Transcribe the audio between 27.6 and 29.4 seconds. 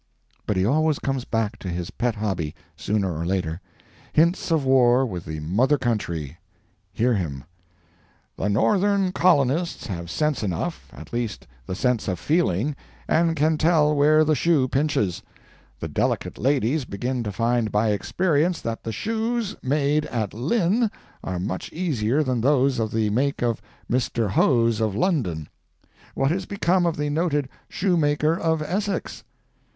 Shoemaker of Essex?"